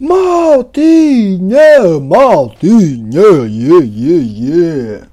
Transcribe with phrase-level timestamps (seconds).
[0.00, 5.06] Maltinha, maltinha, yeah, yeah, yeah.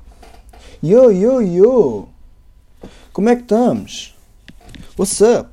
[0.81, 2.07] Yo, yo, yo.
[3.11, 4.15] Como é que estamos?
[4.97, 5.49] What's up?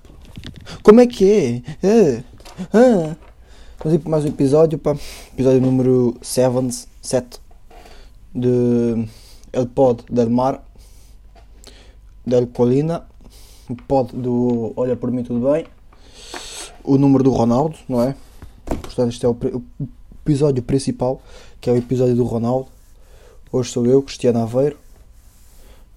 [0.83, 1.87] Como é que é?
[1.87, 2.25] É.
[2.73, 3.17] Ah.
[3.79, 4.97] Vamos ir para mais um episódio, pá.
[5.35, 7.41] Episódio número 7, 7
[8.33, 9.09] de
[9.53, 10.63] El Pod del Mar,
[12.25, 13.07] del Colina,
[13.69, 15.67] o pod do Olha por mim tudo bem,
[16.85, 18.15] o número do Ronaldo, não é?
[18.67, 19.63] Portanto, este é o, o
[20.23, 21.23] episódio principal,
[21.61, 22.69] que é o episódio do Ronaldo.
[23.53, 24.77] Hoje sou eu, Cristiano Aveiro,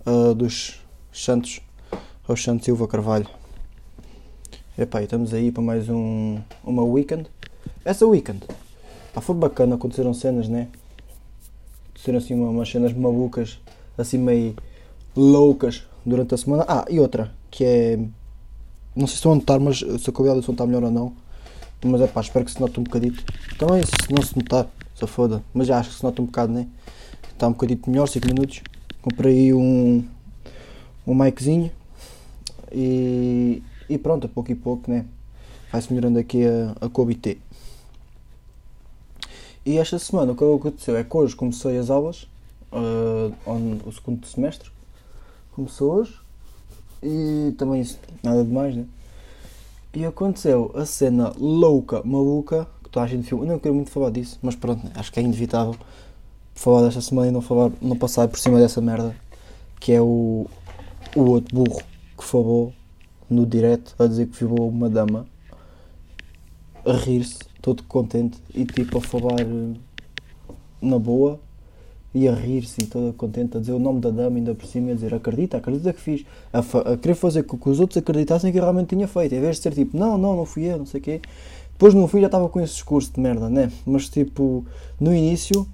[0.06, 0.80] uh, dos
[1.12, 1.62] Santos,
[2.28, 3.28] aos Santos Silva Carvalho.
[4.78, 7.28] Epá, e estamos aí para mais um, uma weekend.
[7.84, 8.46] Essa weekend,
[9.14, 10.70] pá, foi bacana, aconteceram cenas, né?
[11.90, 13.60] Aconteceram assim umas cenas malucas,
[13.98, 14.56] assim meio
[15.16, 16.66] loucas durante a semana.
[16.68, 18.00] Ah, e outra, que é.
[18.96, 21.14] Não sei se a notar, mas se a qualidade do som está melhor ou não.
[21.84, 23.24] Mas é pá, espero que se note um bocadito.
[23.58, 25.42] Também se não se notar, se foda.
[25.54, 26.68] Mas já acho que se nota um bocado, né?
[27.32, 28.62] Está um bocadito melhor, 5 minutos.
[29.02, 30.04] Comprei um.
[31.08, 31.72] um miczinho.
[32.72, 33.64] E.
[33.90, 35.06] E pronto, a pouco e pouco, né?
[35.72, 37.40] Vai-se melhorando aqui a, a COBIT.
[39.66, 42.28] E esta semana o que aconteceu é que hoje comecei as aulas.
[42.72, 44.70] Uh, on, o segundo semestre.
[45.54, 46.20] Começou hoje.
[47.02, 48.86] E também isso, nada demais, né?
[49.94, 53.40] E aconteceu a cena louca, maluca, que toda a gente viu.
[53.40, 55.76] Eu não quero muito falar disso, mas pronto, acho que é inevitável
[56.54, 59.16] falar desta semana e não, falar, não passar por cima dessa merda.
[59.80, 60.46] Que é o,
[61.16, 61.82] o outro burro
[62.16, 62.72] que falou
[63.30, 65.26] no direto a dizer que violou uma dama
[66.86, 69.46] a rir-se, todo contente e tipo a falar
[70.82, 71.40] na boa
[72.14, 74.96] e a rir-se toda contente a dizer o nome da dama ainda por cima a
[74.96, 76.26] dizer acredita, acredita que fiz.
[76.52, 79.40] A, a querer fazer com que os outros acreditassem que eu realmente tinha feito em
[79.40, 81.22] vez de ser tipo não, não, não fui eu, não sei o quê.
[81.72, 83.72] Depois no fim já estava com esse discurso de merda, né?
[83.86, 84.66] mas tipo
[85.00, 85.68] no início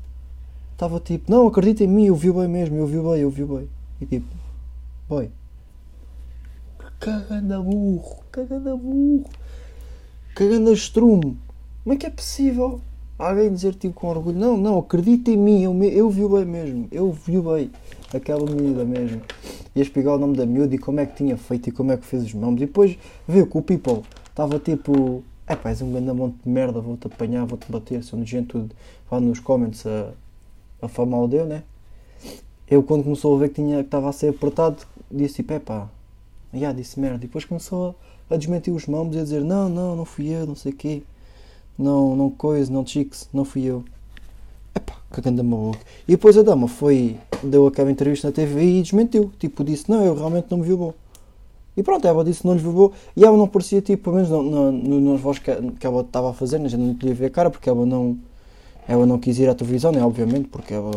[0.73, 3.45] estava tipo não, acredita em mim, eu vi bem mesmo eu vi bem, eu vi
[3.45, 3.69] bem.
[4.01, 4.27] E tipo
[5.07, 5.29] boy
[6.99, 9.25] caganda burro, caganda burro
[10.33, 11.37] caganda estrumo
[11.83, 12.81] como é que é possível
[13.17, 16.87] alguém dizer tipo com orgulho, não, não, acredita em mim, eu, eu vi bem mesmo,
[16.91, 17.71] eu vi bem
[18.13, 19.21] aquela miúda mesmo.
[19.75, 21.97] E explicar o nome da miúda e como é que tinha feito e como é
[21.97, 22.61] que fez os nomes.
[22.61, 26.49] E depois viu que o people estava tipo, é pá, és um grande monte de
[26.49, 28.69] merda, vou-te apanhar, vou-te bater, sou nojento,
[29.09, 30.11] vá nos comments a,
[30.81, 31.63] a falar mal dele, né?
[32.69, 34.77] Eu quando começou a ver que tinha que estava a ser apertado,
[35.11, 35.89] disse tipo, é pá,
[36.53, 37.17] já disse merda.
[37.17, 37.95] E depois começou
[38.29, 40.71] a, a desmentir os nomes e a dizer, não, não, não fui eu, não sei
[40.71, 41.03] o quê
[41.77, 43.83] não, não coisa, não chicks, não fui eu.
[44.73, 45.79] Epá, que grande maluco.
[46.07, 49.31] E depois a dama foi, deu aquela entrevista na TV e desmentiu.
[49.39, 50.93] Tipo, disse, não, eu realmente não me violou.
[51.77, 52.93] E pronto, ela disse não lhes violou.
[53.15, 56.33] E ela não parecia, tipo, pelo menos no, nas vozes que, que ela estava a
[56.33, 58.17] fazer, a gente não podia ver a cara porque ela não,
[58.87, 60.91] ela não quis ir à televisão, né, obviamente, porque ela,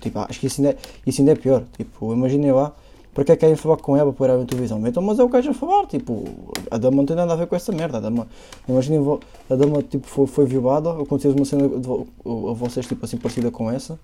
[0.00, 0.76] tipo, acho que isso ainda, é,
[1.06, 1.64] isso ainda é pior.
[1.76, 2.74] Tipo, imaginem lá
[3.16, 4.86] para que é que querem falar com ela para ir à televisão?
[4.86, 7.46] Então, mas é o que a falar, tipo, a dama não tem nada a ver
[7.46, 7.96] com essa merda.
[7.96, 8.28] A dama,
[8.68, 9.00] imaginem,
[9.48, 13.70] a dama tipo, foi, foi violada, aconteceu uma cena a vocês tipo assim parecida com
[13.70, 13.98] essa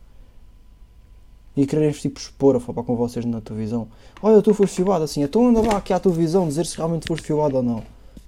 [1.55, 3.87] e quererem tipo expor a falar com vocês na televisão.
[4.22, 7.27] Olha, tu foste violada assim, então anda lá aqui à televisão dizer se realmente foste
[7.27, 7.83] violada ou não.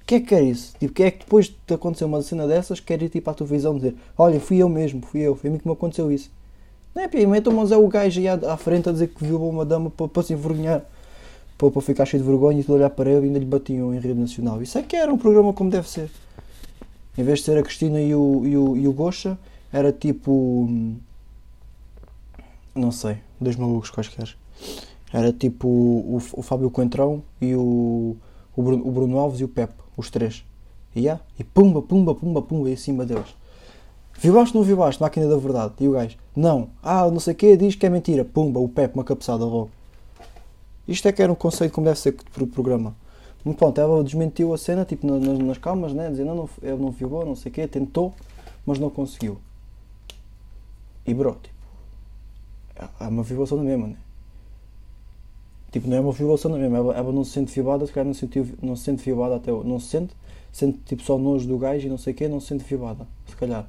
[0.07, 0.75] Quem é que quer isso?
[0.79, 3.75] Tipo, quem é que depois de acontecer uma cena dessas quer ir tipo à televisão
[3.75, 6.31] dizer Olha, fui eu mesmo, fui eu, foi a mim que me aconteceu isso.
[6.95, 9.51] Não é, pia, metam mas é o gajo aí à, frente a dizer que violou
[9.51, 10.83] uma dama para, se envergonhar.
[11.59, 13.99] Para, ficar cheio de vergonha e de olhar para ele e ainda lhe batiam em
[13.99, 14.63] rede nacional.
[14.63, 16.11] Isso é que era um programa como deve ser.
[17.19, 19.39] Em vez de ser a Cristina e o, e o, e o Gosha,
[19.73, 20.69] era tipo.
[22.75, 24.37] Não sei, dois malucos quaisquer.
[25.13, 28.17] Era tipo o, o Fábio Coentrão e o,
[28.57, 30.45] o, Bruno, o Bruno Alves e o Pepe, os três.
[30.95, 33.35] E, yeah, e pumba, pumba, pumba, pumba, e acima deles.
[34.19, 35.03] Vivaste ou não vivaste?
[35.03, 35.75] Máquina da verdade.
[35.81, 36.69] E o gajo, não.
[36.83, 38.25] Ah, não sei o quê, diz que é mentira.
[38.25, 39.71] Pumba, o Pepe, uma cabeçada logo.
[40.87, 42.95] Isto é que era um conceito como deve ser para o programa.
[43.45, 46.09] Muito pronto, ela desmentiu a cena, tipo, nas, nas calmas, né?
[46.11, 48.15] Dizendo, não, não, ele não não sei o quê, tentou,
[48.65, 49.39] mas não conseguiu.
[51.07, 51.55] E bro, tipo,
[53.01, 53.97] é uma violação da mesma, né?
[55.71, 58.07] Tipo, não é uma violação da mesma, ela, ela não se sente violada, se calhar
[58.07, 60.15] não, sentiu, não se sente violada até não se sente,
[60.53, 63.07] sente tipo só nojo do gajo e não sei o quê, não se sente violada,
[63.27, 63.69] se calhar.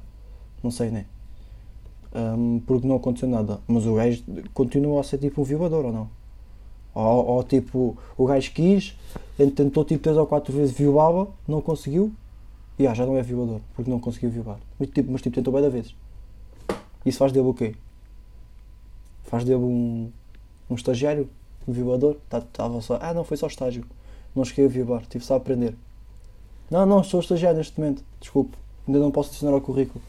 [0.62, 1.06] Não sei, né?
[2.14, 3.60] Um, porque não aconteceu nada.
[3.68, 4.22] Mas o gajo
[4.54, 6.08] continua a ser tipo um violador ou não?
[6.94, 8.96] Ou, ou tipo, o gajo quis,
[9.54, 12.10] tentou tipo 3 ou 4 vezes violá-la, não conseguiu,
[12.78, 14.58] e ah, já não é violador, porque não conseguiu violar.
[14.78, 15.94] Mas tipo, mas, tipo tentou bem da vezes.
[17.04, 17.74] Isso faz dele o quê?
[19.24, 20.10] Faz dele um,
[20.70, 21.28] um estagiário,
[21.68, 22.16] um violador?
[22.24, 23.84] Estava tá, só, ah não, foi só estágio.
[24.34, 25.74] Não cheguei a violar, tive só a aprender.
[26.70, 28.56] Não, não, sou estagiário neste momento, desculpe.
[28.86, 30.02] ainda não posso adicionar ao currículo.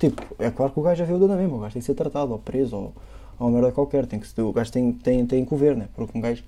[0.00, 1.94] Tipo, é claro que o gajo já viu da mesma, o gajo tem que ser
[1.94, 2.94] tratado, ou preso, ou,
[3.38, 5.88] ou uma merda qualquer, tem que, o gajo tem, tem, tem que o ver, né?
[5.94, 6.42] Porque um gajo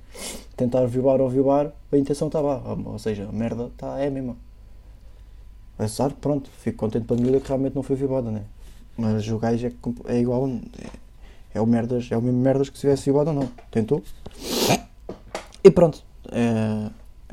[0.56, 4.10] tentar violar ou violar, a intenção está lá, ou seja, a merda está, é a
[4.10, 4.38] mesma.
[5.76, 8.43] Apesar, pronto, fico contente pela miúda que realmente não foi violada, né?
[8.96, 9.72] Mas o gajo é,
[10.06, 10.88] é igual, é,
[11.54, 13.50] é, o merdas, é o mesmo merdas que se tivesse violado ou não.
[13.70, 14.02] Tentou.
[15.62, 16.90] E pronto, é,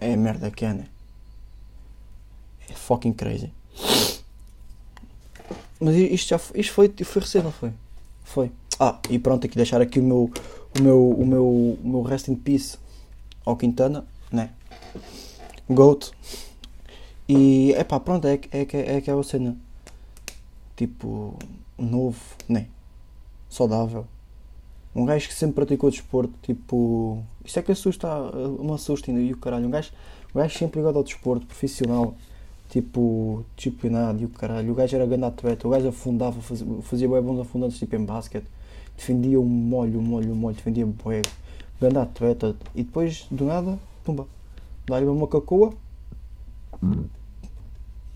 [0.10, 0.86] é a merda que é, né?
[2.70, 3.54] É fucking crazy.
[5.80, 7.72] Mas isto já foi, isto foi, foi recente, não foi?
[8.24, 8.52] Foi.
[8.80, 10.32] Ah, e pronto, aqui deixar aqui o meu,
[10.78, 12.78] o meu, o meu, o meu rest in peace
[13.46, 14.52] ao Quintana, né?
[15.70, 16.12] Goat.
[17.28, 19.56] E, é pá, pronto, é, é, é, é aquela cena.
[20.76, 21.38] Tipo,
[21.78, 22.68] novo, né?
[23.50, 24.06] Saudável.
[24.96, 27.24] Um gajo que sempre praticou desporto, tipo.
[27.46, 28.08] Isto é que assusta,
[28.60, 29.68] me assusta ainda, e o caralho.
[29.68, 29.92] Um gajo,
[30.34, 32.16] um gajo sempre ligado ao desporto, profissional
[32.70, 34.72] tipo, disciplinado e o caralho.
[34.72, 38.46] O gajo era grande atleta, o gajo afundava, fazia, fazia bons afundantes tipo em basquete,
[38.96, 41.24] defendia um molho, um molho, um molho, defendia bué,
[41.82, 42.56] grande atleta.
[42.76, 44.28] E depois, do nada, pumba,
[44.86, 45.74] dá-lhe uma macacoa,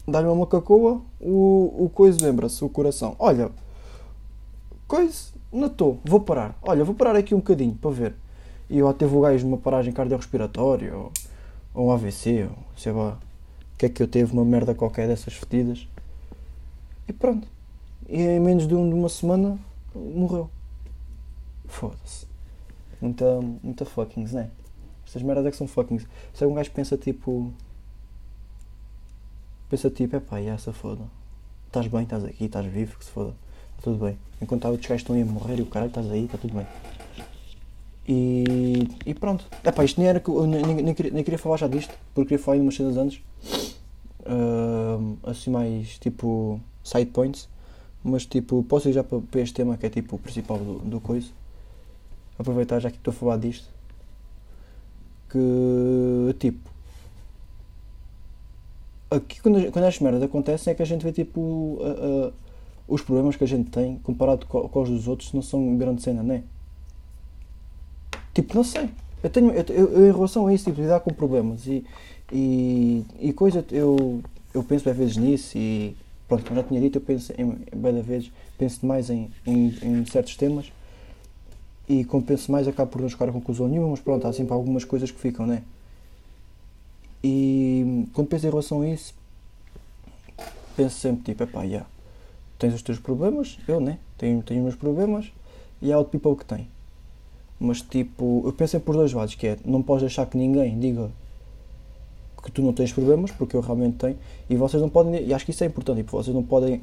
[0.08, 3.16] dá-lhe uma macacoa, o, o coisa lembra-se, o coração.
[3.18, 3.50] Olha,
[4.88, 6.58] coisa, não estou, vou parar.
[6.62, 8.16] Olha, vou parar aqui um bocadinho para ver.
[8.70, 11.12] E eu teve o gajo numa paragem cardiorrespiratória ou,
[11.74, 13.18] ou um AVC, ou sei lá
[13.78, 15.88] que é que eu teve uma merda qualquer dessas fedidas.
[17.08, 17.48] E pronto.
[18.08, 19.58] E em menos de, um, de uma semana
[19.96, 20.50] morreu.
[21.66, 22.28] Foda-se.
[23.02, 24.50] Muita, muita fuckings, né?
[25.06, 26.08] Estas merdas é que são fuckings.
[26.34, 27.52] Se algum gajo pensa tipo.
[29.70, 31.04] Pensa tipo, é pá, e essa foda.
[31.68, 33.34] Estás bem, estás aqui, estás vivo, que se foda.
[33.72, 34.18] Está tudo bem.
[34.42, 36.68] Enquanto outros gajos estão aí a morrer e o caralho, estás aí, está tudo bem.
[38.08, 39.46] E, e pronto.
[39.64, 41.68] É pá, isto nem era que eu nem, nem, nem, queria, nem queria falar já
[41.68, 43.22] disto, porque queria falar em umas cenas antes
[44.26, 47.50] uh, assim mais tipo side points,
[48.04, 50.80] mas tipo, posso ir já para, para este tema que é tipo o principal do,
[50.80, 51.28] do coisa.
[52.38, 53.68] Aproveitar já que estou a falar disto.
[55.30, 56.70] Que tipo
[59.10, 61.80] aqui quando, quando as merdas acontecem é que a gente vê tipo
[62.88, 66.02] os problemas que a gente tem comparado com, com, os dos outros não são grande
[66.02, 66.44] cena, não é?
[68.34, 68.90] Tipo, não sei.
[69.22, 71.86] Eu tenho eu, eu, eu, em relação a isso, tipo, lidar com problemas e,
[72.32, 74.22] e, e coisa, eu,
[74.54, 75.96] eu penso bem vezes nisso e
[76.28, 80.06] pronto, como já tinha dito, eu penso em, bem vezes, penso mais em, em, em,
[80.06, 80.72] certos temas
[81.88, 84.54] e como penso mais acabo por não chegar a conclusão nenhuma, mas pronto, há sempre
[84.54, 85.64] algumas coisas que ficam, né?
[87.24, 89.14] E quando penso em relação a isso,
[90.76, 91.88] penso sempre tipo, epá, yeah,
[92.58, 95.32] tens os teus problemas, eu né, tenho, tenho os meus problemas
[95.82, 96.68] e há outro people que tem.
[97.60, 100.78] Mas tipo, eu penso sempre por dois lados, que é, não podes deixar que ninguém
[100.80, 101.12] diga
[102.44, 104.18] que tu não tens problemas, porque eu realmente tenho,
[104.50, 106.82] e vocês não podem, e acho que isso é importante, e vocês não podem,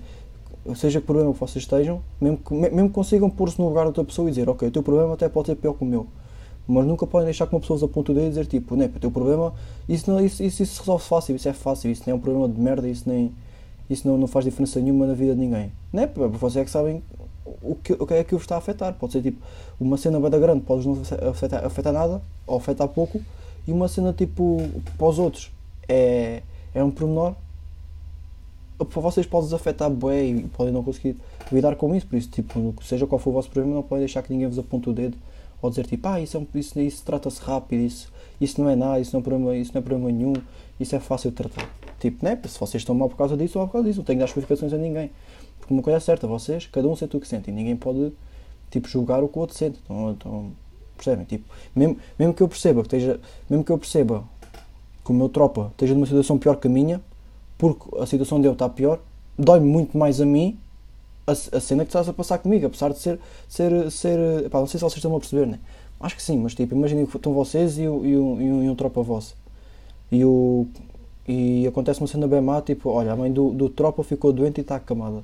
[0.74, 3.88] seja que problema que vocês estejam, mesmo que, mesmo que consigam pôr-se no lugar de
[3.88, 6.06] outra pessoa e dizer, ok, o teu problema até pode ser pior que o meu,
[6.66, 8.90] mas nunca podem deixar que uma pessoa os aponte o dedo e dizer, tipo, né,
[8.94, 9.52] o teu problema,
[9.88, 12.20] isso, não, isso, isso, isso se resolve fácil, isso é fácil, isso nem é um
[12.20, 13.32] problema de merda, isso nem,
[13.88, 17.02] isso não, não faz diferença nenhuma na vida de ninguém, né, vocês é que sabem
[17.62, 19.38] o que, o que é que vos está a afetar, pode ser tipo,
[19.78, 23.20] uma cena bem da grande pode não afetar, afetar nada, ou afetar pouco,
[23.66, 24.58] e uma cena tipo
[24.96, 25.50] para os outros
[25.88, 26.42] é,
[26.74, 27.34] é um pormenor
[28.84, 31.16] para vocês pode afetar bem e podem não conseguir
[31.52, 34.22] lidar com isso, por isso, tipo, seja qual for o vosso problema, não podem deixar
[34.22, 35.16] que ninguém vos aponte o dedo
[35.62, 38.76] ou dizer tipo, ah, isso, é um, isso, isso trata-se rápido, isso, isso não é
[38.76, 40.32] nada, isso não é, problema, isso não é problema nenhum,
[40.78, 41.68] isso é fácil de tratar.
[41.98, 42.38] Tipo, né?
[42.46, 44.28] Se vocês estão mal por causa disso, ou por causa disso, não tenho que dar
[44.28, 45.10] explicações a ninguém.
[45.58, 48.10] Porque uma coisa é certa, vocês, cada um sente o que sente e ninguém pode,
[48.70, 49.78] tipo, julgar o que o outro sente.
[49.84, 50.50] Então, então
[51.04, 51.24] percebem?
[51.24, 54.24] Tipo, mesmo, mesmo que eu perceba que esteja, mesmo que eu perceba
[55.04, 57.00] que o meu tropa esteja numa situação pior que a minha,
[57.56, 59.00] porque a situação dele está pior,
[59.38, 60.58] dói-me muito mais a mim
[61.26, 63.18] a, a cena que estás a passar comigo, apesar de ser.
[63.48, 65.58] ser, ser pá, não sei se vocês estão a perceber, né?
[65.98, 68.74] Acho que sim, mas tipo, imaginem que estão vocês e, e, e, o, e um
[68.74, 69.36] tropa vosso.
[70.10, 70.66] E, o,
[71.28, 74.58] e acontece uma cena bem má, tipo, olha, a mãe do, do tropa ficou doente
[74.58, 75.22] e está acamada.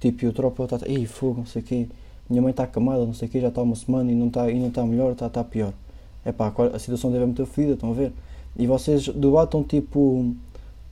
[0.00, 0.78] Tipo, e o tropa está.
[0.88, 1.88] Ih, fogo, não sei o quê
[2.30, 4.48] minha mãe está acamada, não sei o quê, já está uma semana e não está,
[4.48, 5.72] e não está melhor, está, está pior.
[6.24, 8.12] É pá, a situação deve é muito fedida, estão a ver?
[8.56, 10.34] E vocês debatam tipo.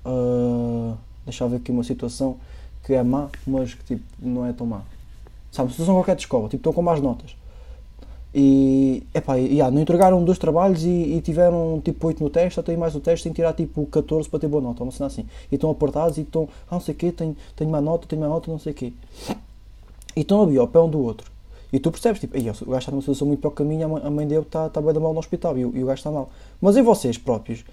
[0.05, 2.37] Uh, deixa eu ver aqui uma situação
[2.85, 4.83] que é má, mas que tipo, não é tão má.
[5.53, 7.37] Sabe, situação qualquer de escola, tipo, estão com más notas.
[8.35, 12.61] E, epá, e, yeah, não entregaram dois trabalhos e, e, tiveram tipo 8 no teste,
[12.61, 15.25] até mais o teste, sem tirar tipo 14 para ter boa nota, uma cena assim.
[15.51, 18.21] E estão apertados e estão, ah, não sei o quê, tenho, tenho má nota, tenho
[18.21, 18.93] má nota, não sei o quê
[20.19, 21.31] e estão ali ao pé um do outro.
[21.73, 24.11] E tu percebes, tipo, o gajo está numa situação muito pior que a minha, a
[24.11, 26.31] mãe dele está, está bem da mal no hospital e, e o gajo está mal.
[26.61, 27.65] Mas em vocês próprios,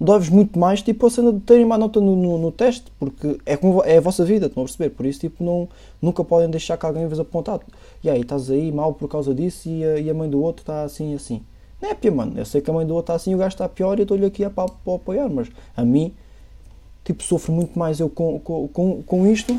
[0.00, 3.38] dói-vos muito mais, tipo, a cena de terem má nota no, no, no teste, porque
[3.44, 4.90] é, como, é a vossa vida, estão a perceber?
[4.90, 5.68] Por isso, tipo, não,
[6.02, 7.60] nunca podem deixar que alguém vos apontar.
[8.02, 10.62] E aí, estás aí mal por causa disso e a, e a mãe do outro
[10.62, 11.42] está assim assim.
[11.80, 12.32] Não é pia, mano.
[12.36, 14.04] Eu sei que a mãe do outro está assim o gajo está pior e eu
[14.04, 16.14] estou-lhe aqui a, para, para apoiar, mas a mim,
[17.04, 19.54] tipo, sofro muito mais eu com, com, com, com isto.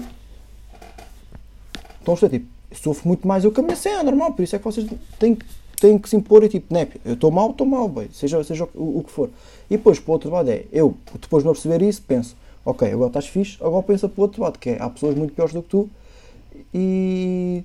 [2.00, 2.40] Estão a perceber?
[2.40, 4.34] Tipo, sofro muito mais eu com a minha cena, normal.
[4.34, 4.88] Por isso é que vocês
[5.20, 5.46] têm que
[5.80, 8.68] tem que se impor e tipo, né, eu estou mal, estou mal, bem, seja, seja
[8.76, 9.30] o, o, que for.
[9.70, 12.92] E depois, para o outro lado, é eu, depois de não perceber isso, penso, ok,
[12.92, 15.54] agora estás fixe, agora pensa para o outro lado, que é, há pessoas muito piores
[15.54, 15.90] do que tu
[16.74, 17.64] e,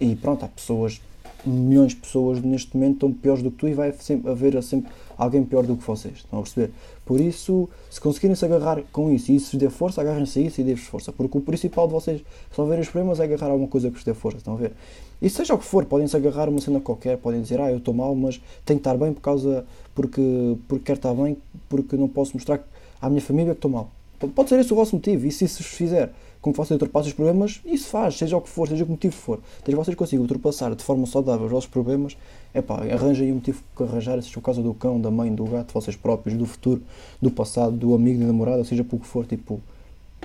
[0.00, 1.00] e pronto, há pessoas,
[1.46, 4.90] milhões de pessoas neste momento estão piores do que tu e vai sempre haver sempre
[5.16, 6.72] alguém pior do que vocês, estão a perceber?
[7.04, 10.42] Por isso, se conseguirem se agarrar com isso e isso vos dê força, agarrem-se a
[10.42, 13.68] isso e dê-vos força, porque o principal de vocês resolverem os problemas é agarrar alguma
[13.68, 14.72] coisa que vos dê força, estão a ver?
[15.20, 17.78] E seja o que for, podem se agarrar uma cena qualquer, podem dizer, ah, eu
[17.78, 21.36] estou mal, mas tenho que estar bem por causa, porque, porque quero estar bem,
[21.68, 22.62] porque não posso mostrar
[23.00, 23.90] à minha família que estou mal.
[24.34, 26.12] Pode ser esse o vosso motivo, e se isso vos fizer
[26.44, 28.92] com que vocês ultrapassem os problemas, isso faz, seja o que for, seja o que
[28.92, 29.40] motivo for.
[29.64, 32.18] Desde vocês consigam ultrapassar de forma saudável os vossos problemas,
[32.52, 35.42] é pá, arranjem um motivo que arranjar, seja por causa do cão, da mãe, do
[35.46, 36.82] gato, vocês próprios, do futuro,
[37.20, 39.58] do passado, do amigo, da namorada, seja por que for, tipo,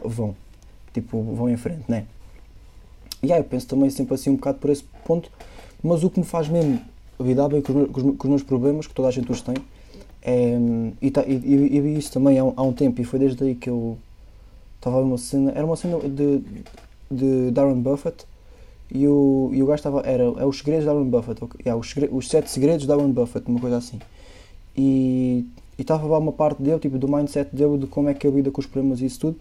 [0.03, 0.35] vão.
[0.93, 2.05] Tipo, vão em frente, né?
[3.23, 5.31] E aí eu penso também sempre assim um bocado por esse ponto,
[5.81, 6.81] mas o que me faz mesmo
[7.17, 9.55] lidar bem com os, com os meus problemas, que toda a gente os tem,
[10.21, 10.57] é,
[11.01, 13.41] e, tá, e, e, e, isso também há um, há um, tempo, e foi desde
[13.41, 13.97] aí que eu
[14.79, 16.41] estava uma cena, era uma cena de,
[17.12, 18.25] de Darren Buffett,
[18.91, 21.95] e o, e o gajo estava, era é os segredos de Darren Buffett, okay, os,
[22.12, 24.00] os sete segredos de Darren Buffett, uma coisa assim.
[24.75, 25.45] E
[25.77, 28.51] estava lá uma parte dele, tipo, do mindset dele, de como é que ele lida
[28.51, 29.39] com os problemas e isso tudo.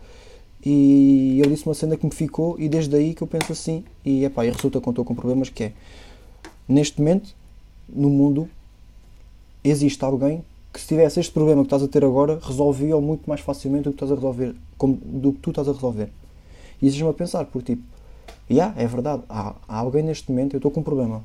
[0.64, 3.84] E ele disse uma cena que me ficou e desde aí que eu penso assim,
[4.04, 5.72] e epá, e resulta com estou com problemas, que é,
[6.68, 7.34] neste momento,
[7.88, 8.48] no mundo,
[9.62, 10.42] existe alguém
[10.78, 13.90] que se tivesse este problema que estás a ter agora, resolvia-o muito mais facilmente do
[13.90, 16.08] que estás a resolver, como, do que tu estás a resolver.
[16.80, 17.82] E existe-me a pensar, porque tipo,
[18.48, 21.24] yeah, é verdade, há, há alguém neste momento, eu estou com um problema,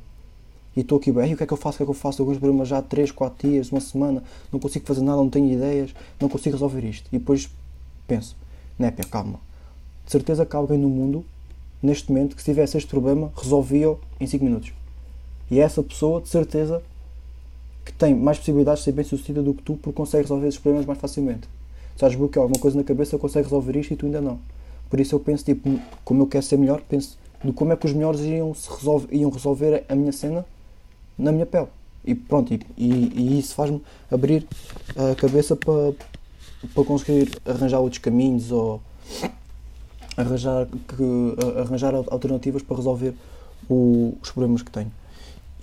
[0.75, 1.93] e estou aqui bem, o que é que eu faço, o que é que eu
[1.93, 5.29] faço, alguns problemas já há 3, 4 dias, uma semana, não consigo fazer nada, não
[5.29, 7.07] tenho ideias, não consigo resolver isto.
[7.13, 7.47] E depois
[8.07, 8.35] penso,
[8.79, 9.39] Népia, calma.
[10.03, 11.23] De certeza que alguém no mundo,
[11.79, 14.73] neste momento, que se tivesse este problema, resolvia-o em 5 minutos.
[15.51, 16.81] E essa pessoa, de certeza,
[17.85, 20.59] que tem mais possibilidades de ser bem sucedida do que tu, porque consegue resolver esses
[20.59, 21.47] problemas mais facilmente.
[21.97, 24.39] Se has bloqueado alguma coisa na cabeça, consegue resolver isto e tu ainda não.
[24.89, 27.85] Por isso eu penso, tipo, como eu quero ser melhor, penso de como é que
[27.85, 30.45] os melhores iam, se resolver, iam resolver a minha cena
[31.17, 31.67] na minha pele.
[32.05, 34.45] E pronto, e, e, e isso faz-me abrir
[34.95, 35.93] a cabeça para
[36.73, 38.81] para conseguir arranjar outros caminhos ou
[40.15, 43.13] arranjar, que, arranjar alternativas para resolver
[43.69, 44.91] o, os problemas que tenho.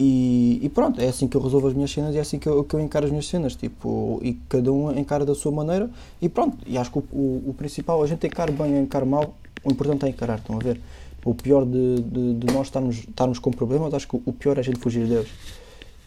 [0.02, 2.48] E, e, pronto, é assim que eu resolvo as minhas cenas e é assim que
[2.48, 3.54] eu, que eu encaro as minhas cenas.
[3.54, 5.90] Tipo, e cada um encara da sua maneira.
[6.22, 9.04] E pronto, e acho que o, o, o principal, a gente encara bem ou encara
[9.04, 10.80] mal, o importante é encarar, estão a ver?
[11.22, 14.60] O pior de, de, de nós estarmos, estarmos com problemas, acho que o pior é
[14.60, 15.28] a gente fugir deles.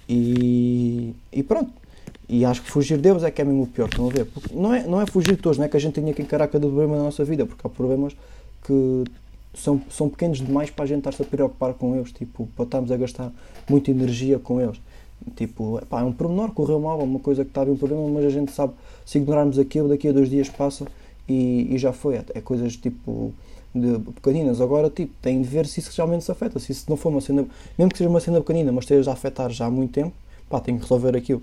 [0.09, 1.71] E, e pronto,
[2.27, 4.25] e acho que fugir deles é que é mesmo o pior, estão a ver?
[4.25, 6.21] Porque não é, não é fugir de todos, não é que a gente tenha que
[6.23, 8.15] encarar cada problema da nossa vida, porque há problemas
[8.65, 9.03] que
[9.53, 12.91] são, são pequenos demais para a gente estar-se a preocupar com eles, tipo, para estarmos
[12.91, 13.31] a gastar
[13.69, 14.79] muita energia com eles.
[15.36, 18.25] Tipo, epá, é um pormenor, correu mal, é uma coisa que estava um problema, mas
[18.25, 18.74] a gente sabe,
[19.05, 20.86] se ignorarmos aquilo, daqui a dois dias passa
[21.27, 22.15] e, e já foi.
[22.33, 23.33] É coisas tipo
[23.74, 24.62] de pequeninas.
[24.62, 26.60] Agora, tipo, tem de ver se isso realmente se afeta.
[26.60, 27.45] Se isso não for uma cena,
[27.77, 30.13] mesmo que seja uma cena pequenina, mas esteja a afetar já há muito tempo,
[30.50, 31.41] pá, tem que resolver aquilo.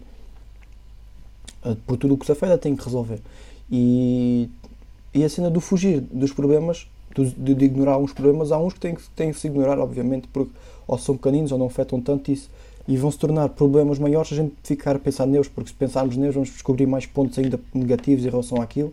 [1.62, 3.20] Ah, por tudo o que se afeta tem que resolver.
[3.70, 4.48] E,
[5.14, 8.80] e a cena do fugir dos problemas, de, de ignorar uns problemas, há uns que
[8.80, 10.52] têm, têm que se ignorar, obviamente, porque
[10.86, 12.50] ou são pequeninos ou não afetam tanto isso
[12.88, 15.74] e vão se tornar problemas maiores se a gente ficar a pensar neles, porque se
[15.74, 18.92] pensarmos neles vamos descobrir mais pontos ainda negativos em relação àquilo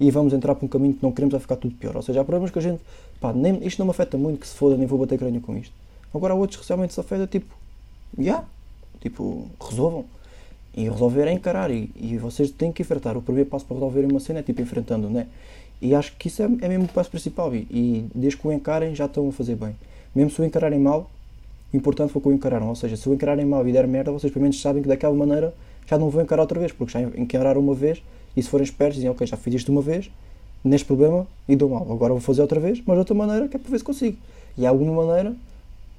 [0.00, 1.96] e vamos entrar para um caminho que não queremos, vai ficar tudo pior.
[1.96, 2.80] Ou seja, há problemas que a gente,
[3.20, 5.56] pá, nem, isto não me afeta muito, que se foda, nem vou bater crânio com
[5.56, 5.72] isto.
[6.12, 7.54] Agora há outros que realmente se afeta, tipo,
[8.18, 8.44] já, yeah,
[9.00, 10.04] tipo, resolvam.
[10.74, 11.70] E resolver é encarar.
[11.70, 13.16] E, e vocês têm que enfrentar.
[13.16, 15.26] O primeiro passo para resolverem uma cena é tipo enfrentando, né?
[15.80, 17.54] E acho que isso é, é mesmo o passo principal.
[17.54, 19.74] E, e desde que o encarem, já estão a fazer bem.
[20.14, 21.10] Mesmo se o encararem mal,
[21.72, 22.68] o importante foi que o encararam.
[22.68, 25.14] Ou seja, se o encararem mal e der merda, vocês pelo menos sabem que daquela
[25.14, 25.54] maneira
[25.86, 26.72] já não vão encarar outra vez.
[26.72, 28.02] Porque já encararam uma vez
[28.36, 30.10] e se forem espertos, dizem, ok, já fiz isto uma vez,
[30.62, 31.82] neste problema e dou mal.
[31.90, 34.16] Agora vou fazer outra vez, mas de outra maneira, que é para ver se consigo.
[34.56, 35.34] E de alguma maneira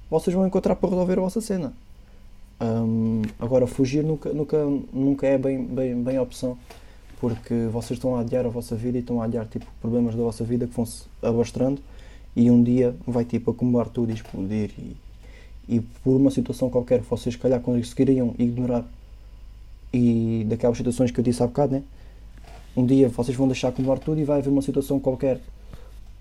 [0.10, 1.74] vocês vão encontrar para resolver a vossa cena.
[3.40, 4.58] Agora, fugir nunca, nunca,
[4.92, 6.58] nunca é bem, bem, bem a opção,
[7.20, 10.24] porque vocês estão a adiar a vossa vida e estão a adiar tipo, problemas da
[10.24, 11.82] vossa vida que vão-se abastrando
[12.36, 14.72] e um dia vai tipo, acumular tudo e explodir.
[14.78, 14.96] E,
[15.68, 18.86] e por uma situação qualquer, vocês, se calhar, conseguiriam ignorar
[19.92, 21.84] e daquelas situações que eu disse há bocado, né?
[22.76, 25.42] um dia vocês vão deixar acumular tudo e vai haver uma situação qualquer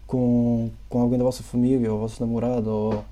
[0.07, 3.05] com, com alguém da vossa família, ou vosso namorado, ou,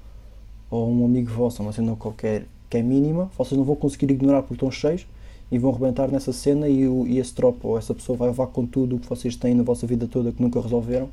[0.71, 4.43] ou um amigo vosso, uma cena qualquer que é mínima, vocês não vão conseguir ignorar
[4.43, 5.07] porque estão cheios
[5.51, 8.47] e vão arrebentar nessa cena e, o, e esse tropa ou essa pessoa vai levar
[8.49, 11.09] com tudo o que vocês têm na vossa vida toda que nunca resolveram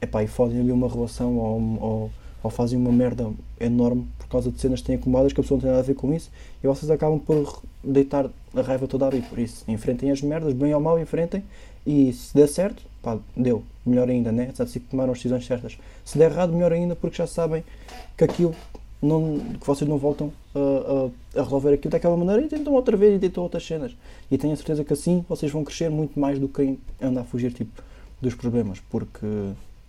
[0.00, 2.10] epá, e fodem ali uma relação ou, ou,
[2.42, 5.56] ou, fazem uma merda enorme por causa de cenas que têm acumuladas que a pessoa
[5.56, 6.30] não tem nada a ver com isso
[6.62, 9.22] e vocês acabam por deitar a raiva toda ali.
[9.22, 11.42] Por isso, enfrentem as merdas, bem ou mal, enfrentem
[11.86, 14.52] e se der certo, pá, deu, melhor ainda, né?
[14.66, 15.78] Se tomaram as decisões certas.
[16.04, 17.64] Se der errado, melhor ainda porque já sabem
[18.16, 18.54] que aquilo
[19.02, 22.96] não, que vocês não voltam a, a, a, resolver aquilo daquela maneira e tentam outra
[22.96, 23.96] vez e tentam outras cenas.
[24.30, 27.22] E tenho a certeza que assim vocês vão crescer muito mais do que quem anda
[27.22, 27.82] a fugir tipo,
[28.20, 29.26] dos problemas, porque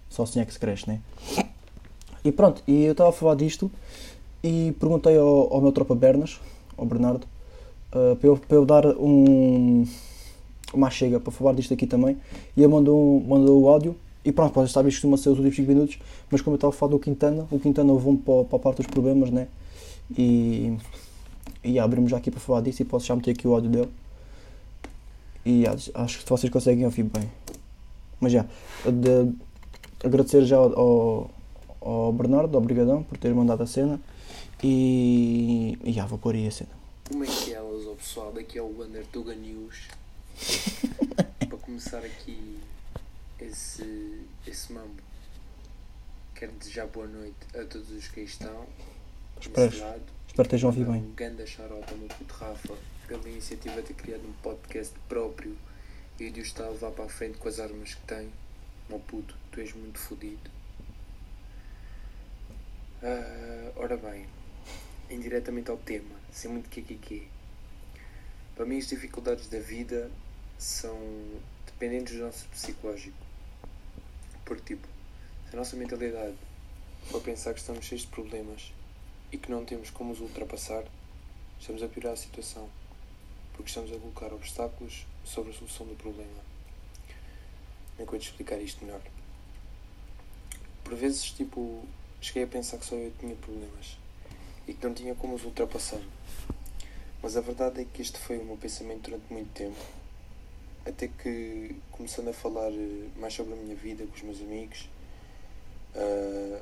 [0.09, 0.99] só assim é que se cresce, né?
[2.25, 3.69] E pronto, e eu estava a falar disto
[4.43, 6.39] e perguntei ao, ao meu tropa Bernas,
[6.75, 7.27] ao Bernardo,
[7.93, 9.85] uh, para, eu, para eu dar um,
[10.73, 12.17] uma chega para falar disto aqui também.
[12.57, 15.55] E ele mandou, mandou o áudio e pronto, pode estar visto uma ser os últimos
[15.55, 15.99] 5 minutos,
[16.31, 18.77] mas como eu estava a falar do Quintana, o Quintana levou-me para, para a parte
[18.77, 19.47] dos problemas, né?
[20.17, 20.77] E,
[21.63, 23.89] e abrimos já aqui para falar disso e posso já meter aqui o áudio dele.
[25.45, 27.29] E acho que vocês conseguem ouvir bem.
[28.19, 28.45] Mas já,
[28.85, 29.33] de,
[30.01, 31.29] agradecer já ao,
[31.81, 33.99] ao Bernardo, ao Brigadão, por ter mandado a cena.
[34.63, 36.69] E, e já, vou pôr aí a cena.
[37.09, 38.31] Como é que é, o pessoal?
[38.31, 39.89] Daqui é o Wander Tuga News.
[41.49, 42.57] Para começar aqui
[43.45, 45.01] esse, esse mambo,
[46.35, 48.67] quero desejar boa noite a todos os que aí estão.
[49.39, 50.03] Espero, espero
[50.35, 51.01] que estejam a ouvir bem.
[51.01, 55.57] Um grande charota, meu puto Rafa, pela iniciativa de ter criado um podcast próprio
[56.19, 58.31] e de o estar a levar para a frente com as armas que tem.
[58.89, 60.51] Meu puto, tu és muito fodido.
[63.01, 64.25] Uh, ora bem,
[65.09, 67.27] indiretamente ao tema, sem muito que
[68.55, 70.09] Para mim, as dificuldades da vida
[70.57, 70.97] são
[71.65, 73.32] dependentes do nosso psicológico.
[74.45, 74.87] Porque, tipo,
[75.49, 76.35] se a nossa mentalidade
[77.09, 78.73] for pensar que estamos cheios de problemas
[79.31, 80.83] e que não temos como os ultrapassar,
[81.59, 82.69] estamos a piorar a situação.
[83.53, 86.43] Porque estamos a colocar obstáculos sobre a solução do problema.
[87.97, 89.01] Como é explicar isto melhor?
[90.83, 91.85] Por vezes, tipo,
[92.19, 93.97] cheguei a pensar que só eu tinha problemas
[94.67, 96.01] e que não tinha como os ultrapassar.
[97.21, 100.02] Mas a verdade é que este foi o meu pensamento durante muito tempo
[100.85, 104.89] até que começando a falar eh, mais sobre a minha vida com os meus amigos,
[105.95, 106.61] uh,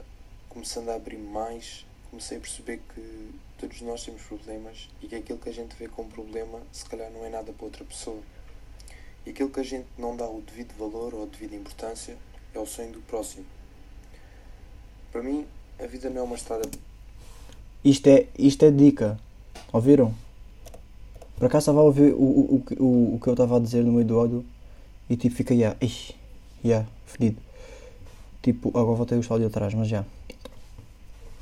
[0.50, 5.40] começando a abrir mais, comecei a perceber que todos nós temos problemas e que aquilo
[5.40, 8.22] que a gente vê como problema se calhar não é nada para outra pessoa.
[9.26, 12.18] E aquilo que a gente não dá o devido valor ou a devida importância
[12.54, 13.46] é o sonho do próximo.
[15.12, 15.48] Para mim,
[15.80, 16.70] a vida não é uma estrada.
[17.84, 19.20] Isto é, isto é dica.
[19.72, 20.14] Ouviram?
[21.42, 23.92] Por acaso estava a ouvir o, o, o, o que eu estava a dizer no
[23.92, 24.46] meio do áudio
[25.10, 25.78] e tipo já, yeah,
[26.64, 27.38] yeah, fedido.
[28.44, 30.06] Tipo, agora vou ter o áudio atrás, mas já.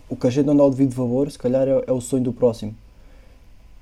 [0.07, 2.23] O que a gente não dá o devido valor, se calhar é, é, o sonho
[2.23, 2.73] do próximo.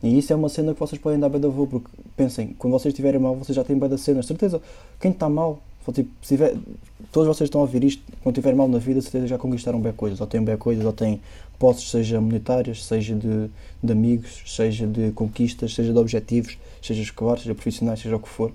[0.02, 2.72] E isso é uma cena que vocês podem dar bem de valor, porque pensem, quando
[2.72, 4.24] vocês estiverem mal, vocês já têm bem da cena.
[4.24, 4.60] Certeza,
[5.00, 5.60] quem está mal,
[5.94, 6.56] tipo, se tiver,
[7.12, 9.94] todos vocês estão a ouvir isto, quando estiver mal na vida, certeza já conquistaram bem
[9.94, 11.22] coisas, ou têm bem coisas, ou têm
[11.58, 13.50] posses, seja monetárias, seja de,
[13.82, 18.30] de, amigos, seja de conquistas, seja de objetivos, seja escolares, seja profissionais, seja o que
[18.30, 18.52] for.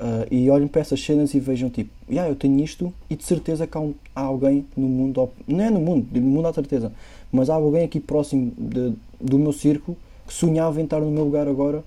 [0.00, 3.24] Uh, e olhem para essas cenas e vejam tipo, yeah, eu tenho isto e de
[3.24, 6.52] certeza que há, um, há alguém no mundo, não é no mundo, no mundo há
[6.52, 6.92] certeza,
[7.32, 11.24] mas há alguém aqui próximo de, do meu círculo que sonhava em estar no meu
[11.24, 11.82] lugar agora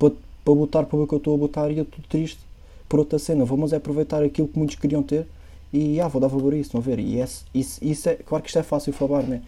[0.00, 0.10] para,
[0.44, 2.47] para botar para o que eu estou a botar e eu estou triste
[2.88, 3.44] por outra cena.
[3.44, 5.26] Vamos aproveitar aquilo que muitos queriam ter
[5.72, 6.98] e ah, vou dar valor a isso, ver?
[6.98, 7.20] E
[7.54, 9.42] isso, isso é, claro que isto é fácil falar, né?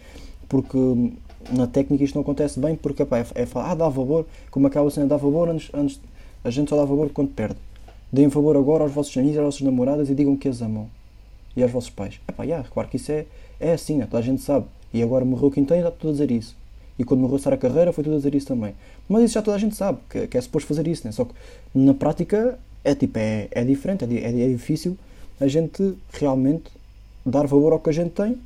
[0.47, 1.13] Porque hum,
[1.49, 4.89] na técnica isto não acontece bem, porque é, é falar, ah, dá valor, como aquela
[4.91, 5.99] cena, dá valor antes, antes,
[6.43, 7.57] a gente só dá valor quando perde.
[8.11, 10.89] Deem valor agora aos vossos amigos, às vossas namoradas e digam que as amam.
[11.55, 12.19] E aos vossos pais.
[12.27, 13.25] Epá, yeah, claro que isso é,
[13.59, 14.05] é assim, né?
[14.05, 14.65] toda a gente sabe.
[14.93, 16.55] E agora morreu o Quinteiro, está tudo a dizer isso.
[16.99, 18.75] E quando morreu a Carreira, foi tudo a dizer isso também.
[19.07, 21.11] Mas isso já toda a gente sabe, que, que é suposto fazer isso, né?
[21.11, 21.33] Só que
[21.73, 24.97] na prática é tipo, é, é diferente, é, é, é difícil
[25.39, 26.71] a gente realmente
[27.25, 28.39] dar valor ao que a gente tem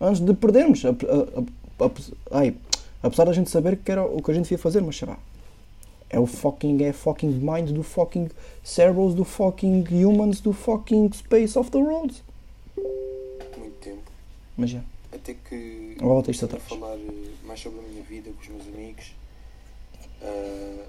[0.00, 0.84] antes de perdermos.
[0.84, 2.54] A, a, a, ai,
[3.02, 5.18] apesar da gente saber que era o que a gente ia fazer, mas será?
[6.08, 8.28] É o fucking, é fucking mind do fucking
[8.64, 12.22] cerebros do fucking humans do fucking space of the roads.
[13.56, 14.10] Muito tempo.
[14.56, 14.80] Mas já.
[15.12, 18.74] Até que Agora isto a falar eh, mais sobre a minha vida com os meus
[18.74, 19.12] amigos,
[20.22, 20.84] uh,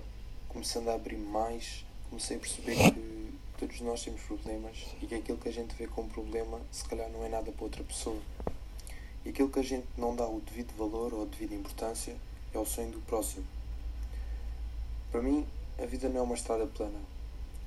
[0.48, 5.38] começando a abrir mais, comecei a perceber que todos nós temos problemas e que aquilo
[5.38, 8.20] que a gente vê como problema se calhar não é nada para outra pessoa.
[9.24, 12.18] E aquilo que a gente não dá o devido valor ou a devida importância
[12.54, 13.46] é o sonho do próximo.
[15.10, 15.48] Para mim,
[15.82, 17.00] a vida não é uma estrada plana.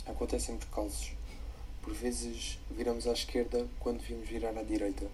[0.04, 1.12] acontecem percalços.
[1.80, 5.06] Por vezes viramos à esquerda quando devíamos virar à direita.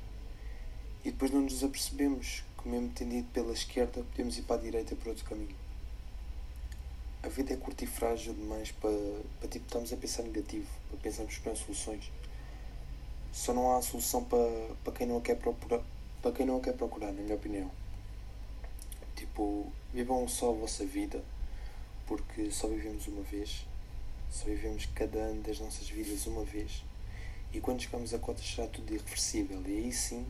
[1.05, 4.63] E depois não nos apercebemos que, mesmo tendo ido pela esquerda, podemos ir para a
[4.65, 5.55] direita por outro caminho.
[7.23, 8.91] A vida é curta e frágil demais para,
[9.39, 12.11] para tipo, estarmos a pensar negativo, para pensarmos que não há soluções.
[13.31, 15.83] Só não há solução para, para quem não a quer procurar,
[16.23, 17.71] para quem não a quer procurar, na minha opinião.
[19.15, 21.23] Tipo, vivam só a vossa vida,
[22.07, 23.67] porque só vivemos uma vez.
[24.31, 26.83] Só vivemos cada ano das nossas vidas uma vez.
[27.53, 29.63] E quando chegamos a cota será tudo irreversível.
[29.67, 30.27] E aí sim,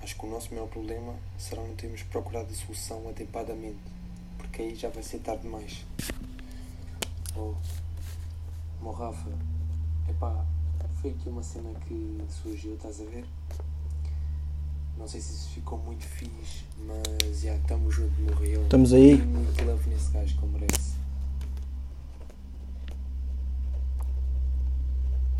[0.00, 4.01] acho que o nosso maior problema será não termos procurado a solução atempadamente.
[4.42, 5.84] Porque aí já vai ser tarde demais.
[7.34, 7.54] Oh,
[8.84, 9.30] oh Rafa,
[10.08, 10.44] epá,
[11.00, 13.24] foi aqui uma cena que surgiu, estás a ver?
[14.98, 18.62] Não sei se isso ficou muito fixe, mas já estamos junto, morreu.
[18.62, 19.16] Estamos aí.
[19.16, 20.92] Muito love nesse gajo que merece.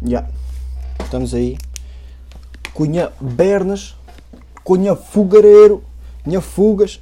[0.04, 0.28] Já.
[1.04, 1.56] Estamos aí.
[2.74, 3.94] Cunha Bernas.
[4.64, 5.84] Cunha Fugareiro.
[6.24, 7.00] Cunha Fugas.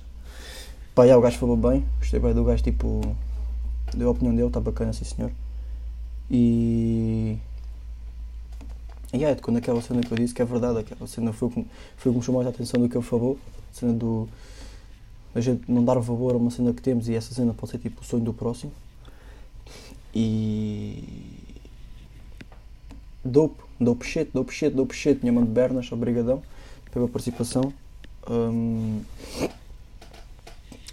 [0.94, 1.84] Pá, já, o gajo falou bem.
[1.98, 3.16] Gostei bem do gajo, tipo.
[3.94, 5.30] Deu a opinião dele, está bacana, sim senhor.
[6.30, 7.38] E.
[9.12, 11.50] E é, quando aquela cena que eu disse que é verdade, aquela cena foi o
[11.50, 13.38] que, foi o que me chamou mais a atenção do que ele falou.
[13.72, 14.28] A cena do.
[15.34, 17.78] A gente não dar valor a uma cena que temos e essa cena pode ser
[17.78, 18.72] tipo o sonho do próximo.
[20.14, 21.04] E.
[23.24, 25.20] Dope, dope shit, dope shit, dope shit.
[25.22, 26.42] Minha mãe de Bernas, obrigadão
[26.92, 27.72] pela participação.
[28.28, 29.02] Hum,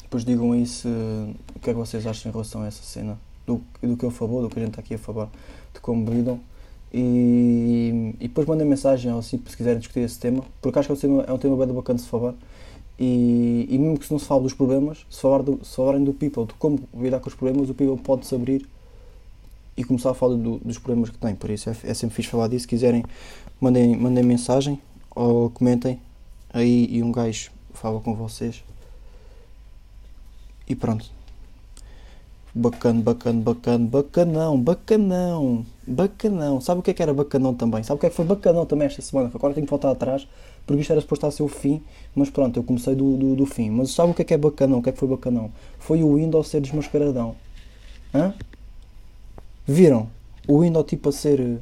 [0.07, 3.19] depois digam aí se, o que é que vocês acham em relação a essa cena.
[3.45, 5.29] Do, do que eu falou, do que a gente está aqui a falar,
[5.73, 6.39] de como lidam.
[6.93, 10.91] E, e depois mandem mensagem ou assim, se quiserem discutir esse tema, porque acho que
[10.93, 12.33] é um tema, é um tema bem bacana de se falar.
[12.99, 16.03] E, e mesmo que se não se fale dos problemas, se, falar do, se falarem
[16.03, 18.67] do people, de como lidar com os problemas, o people pode se abrir
[19.75, 21.35] e começar a falar do, dos problemas que tem.
[21.35, 22.63] Por isso é, é sempre fixe falar disso.
[22.63, 23.03] Se quiserem,
[23.59, 24.81] mandem, mandem mensagem
[25.13, 25.99] ou comentem
[26.51, 28.63] aí e um gajo fala com vocês.
[30.67, 31.05] E pronto.
[32.53, 36.59] Bacana, bacana, bacana, bacanão, bacanão, bacanão.
[36.59, 37.83] Sabe o que é que era bacanão também?
[37.83, 39.29] Sabe o que é que foi bacanão também esta semana?
[39.33, 40.27] Agora tenho que voltar atrás,
[40.65, 41.83] porque isto era suposto estar ser o fim,
[42.15, 43.69] mas pronto, eu comecei do, do, do fim.
[43.69, 44.79] Mas sabe o que é que é bacanão?
[44.79, 45.51] O que é que foi bacanão?
[45.77, 47.35] Foi o Windows ser desmascaradão.
[48.13, 48.33] Hã?
[49.67, 50.09] Viram?
[50.47, 51.59] O Windows tipo a ser.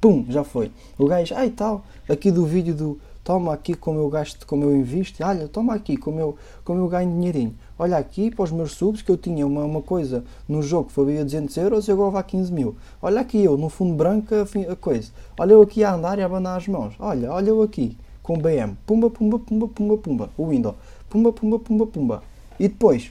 [0.00, 0.70] Pum, já foi.
[0.98, 4.76] O gajo, ai tal, aqui do vídeo do toma aqui como eu gasto, como eu
[4.76, 7.54] invisto, olha, toma aqui como eu, como eu ganho dinheirinho.
[7.78, 10.96] Olha aqui para os meus subs que eu tinha uma, uma coisa no jogo que
[10.96, 12.76] valia 200 euros e agora vai 15 mil.
[13.00, 15.10] Olha aqui eu, no fundo branco, a, a coisa.
[15.38, 16.94] Olha eu aqui a andar e a abanar as mãos.
[16.98, 18.76] Olha, olha eu aqui, com BM.
[18.86, 20.30] Pumba, pumba, pumba, pumba, pumba.
[20.36, 20.76] O Windows.
[21.08, 22.22] Pumba, pumba, pumba, pumba.
[22.58, 23.10] E depois,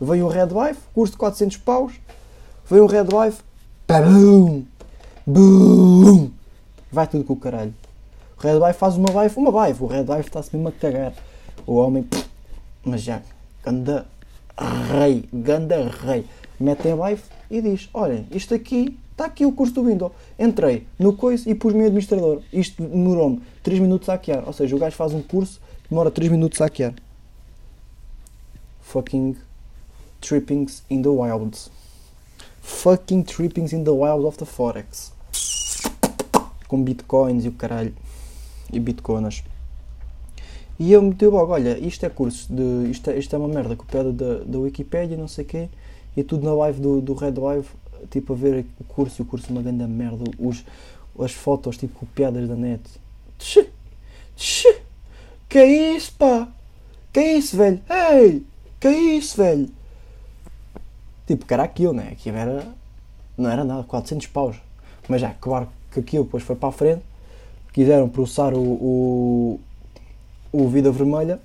[0.00, 1.92] veio o Red Wife, curso de 400 paus.
[2.68, 3.42] Veio o Red Wife.
[3.86, 4.64] Pabum!
[5.26, 6.30] Bum!
[6.92, 7.74] Vai tudo com o caralho.
[8.38, 9.82] O Red Wife faz uma live, uma live.
[9.82, 11.12] O Red Wife está-se mesmo a cagar.
[11.66, 12.08] O homem,
[12.84, 13.20] mas já,
[13.64, 14.06] ganda
[14.56, 16.24] rei, ganda rei.
[16.58, 20.12] Mete em live e diz: Olhem, isto aqui, está aqui o curso do Windows.
[20.38, 22.40] Entrei no coisa e pus-me administrador.
[22.52, 24.44] Isto demorou-me 3 minutos a hackear.
[24.46, 26.94] Ou seja, o gajo faz um curso, demora 3 minutos a hackear.
[28.82, 29.36] Fucking
[30.20, 31.70] trippings in the wilds.
[32.62, 35.12] Fucking trippings in the wilds of the Forex.
[36.68, 37.94] Com bitcoins e o caralho
[38.72, 39.42] e bitconas.
[40.78, 42.90] E eu meti logo, olha, isto é curso de.
[42.90, 45.68] Isto é, isto é uma merda copiada da, da Wikipedia, não sei o quê,
[46.16, 47.68] e tudo na live do, do Red Live,
[48.10, 50.64] tipo a ver o curso e o curso é uma grande merda, os,
[51.18, 52.82] as fotos tipo copiadas da net.
[53.38, 53.58] Tch,
[54.36, 54.66] tch,
[55.48, 56.48] que é isso, pá?
[57.12, 57.80] Que é isso, velho?
[57.90, 58.46] Ei!
[58.78, 59.68] Que é isso, velho?
[61.26, 62.10] Tipo, que era aquilo, né?
[62.12, 62.68] Aquilo era.
[63.36, 64.56] Não era nada, 400 paus.
[65.08, 67.02] Mas já, claro que aquilo depois foi para a frente
[67.78, 69.60] quiseram processar o, o,
[70.50, 71.38] o Vida Vermelha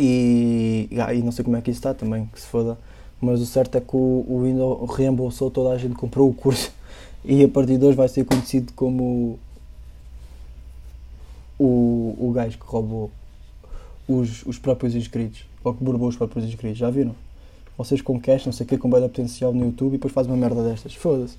[0.00, 2.78] e, e não sei como é que isso está também, que se foda.
[3.20, 6.72] Mas o certo é que o, o Windows reembolsou toda a gente comprou o curso
[7.22, 9.38] e a partir de hoje vai ser conhecido como
[11.58, 13.10] o, o gajo que roubou
[14.08, 17.14] os, os próprios inscritos ou que borbou os próprios inscritos, já viram?
[17.76, 20.32] Vocês com cash, não sei o que, com bem potencial no YouTube e depois fazem
[20.32, 21.36] uma merda destas, foda-se.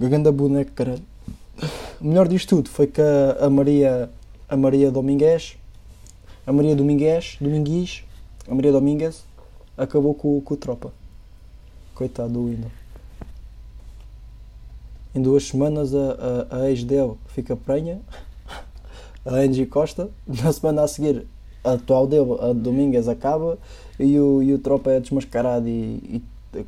[0.00, 1.12] Gaganda boneco, caralho.
[2.02, 4.10] O melhor disto tudo foi que a, Maria
[4.48, 5.56] a Maria Domingues
[6.44, 8.02] a Maria Domingues Domingues
[8.48, 9.24] a Maria Domingues
[9.78, 10.92] acabou com, com o tropa.
[11.94, 12.72] Coitado do Windows
[15.14, 18.00] em duas semanas a, a, a ex dele fica prenha
[19.24, 20.10] a Angie Costa.
[20.26, 21.24] Na semana a seguir
[21.62, 23.58] a atual dele a Domingues acaba
[23.96, 26.22] e o, e o tropa é desmascarado e, e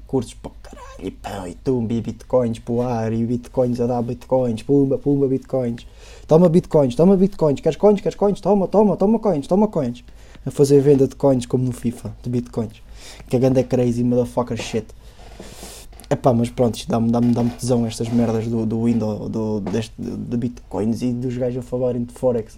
[0.06, 3.86] cursos para caralho, e pão, e tumba, e bitcoins para o ar, e bitcoins a
[3.86, 5.86] dar bitcoins, pumba, pumba, bitcoins.
[6.26, 10.04] Toma bitcoins, toma bitcoins, queres coins, queres coins, toma, toma, toma coins, toma coins.
[10.46, 12.82] A fazer venda de coins como no FIFA, de bitcoins.
[13.28, 14.86] Que a ganda é crazy, motherfucker shit.
[16.08, 20.36] Epá, mas pronto, dá-me dá dá tesão estas merdas do, do Windows, do, deste, de
[20.36, 22.56] bitcoins e dos gajos a falarem de Forex.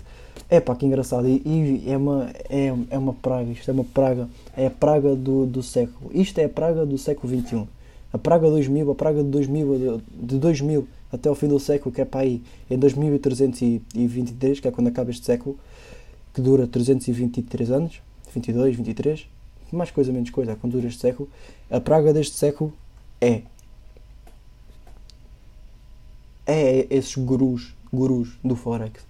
[0.51, 1.29] Epá, que engraçado.
[1.29, 4.29] E, e, é, uma, é, é uma praga, isto é uma praga.
[4.57, 6.11] É a praga do, do século.
[6.15, 7.67] Isto é a praga do século XXI.
[8.13, 12.01] A praga 2000, a praga de 2000, de 2000 até o fim do século, que
[12.01, 15.59] é para aí em 2323, que é quando acaba este século,
[16.33, 18.01] que dura 323 anos,
[18.33, 19.27] 22, 23,
[19.73, 21.29] mais coisa menos coisa, é quando dura este século.
[21.71, 22.73] A praga deste século
[23.21, 23.43] é
[26.47, 29.03] é esses gurus, gurus do Forex.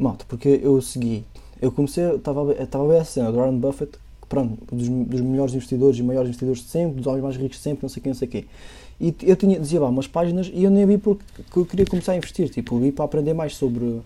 [0.00, 1.24] Malta, porque eu segui,
[1.60, 3.92] eu comecei, estava estava bem a cena do Warren Buffett,
[4.28, 7.62] pronto, dos, dos melhores investidores e maiores investidores de sempre, dos homens mais ricos de
[7.62, 8.44] sempre, não sei quem, não sei quê.
[8.98, 11.22] E eu tinha, dizia lá umas páginas e eu nem vi porque
[11.56, 14.00] eu queria começar a investir, tipo, vi para aprender mais sobre